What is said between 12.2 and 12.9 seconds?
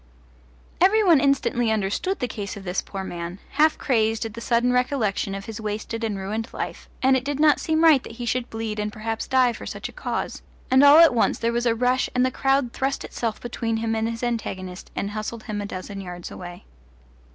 the crowd